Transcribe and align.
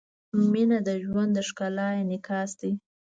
•مینه 0.51 0.77
د 0.87 0.89
ژوند 1.05 1.31
د 1.33 1.39
ښکلا 1.47 1.87
انعکاس 2.01 2.51
دی. 2.59 2.71